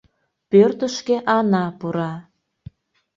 [0.49, 2.13] Пӧртышкӧ Ана пура.